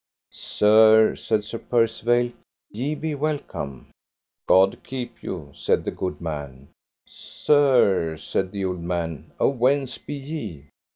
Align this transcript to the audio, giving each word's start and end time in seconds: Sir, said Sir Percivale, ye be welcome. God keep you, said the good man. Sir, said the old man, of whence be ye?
Sir, 0.33 1.15
said 1.15 1.43
Sir 1.43 1.59
Percivale, 1.59 2.31
ye 2.71 2.95
be 2.95 3.13
welcome. 3.13 3.91
God 4.47 4.83
keep 4.83 5.21
you, 5.21 5.51
said 5.53 5.85
the 5.85 5.91
good 5.91 6.19
man. 6.19 6.69
Sir, 7.07 8.17
said 8.17 8.51
the 8.51 8.65
old 8.65 8.81
man, 8.81 9.31
of 9.39 9.59
whence 9.59 9.99
be 9.99 10.15
ye? 10.15 10.69